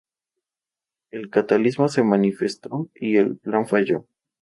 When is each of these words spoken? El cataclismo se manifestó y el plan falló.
El 1.11 1.29
cataclismo 1.29 1.87
se 1.87 2.01
manifestó 2.01 2.89
y 2.95 3.17
el 3.17 3.37
plan 3.37 3.67
falló. 3.67 4.07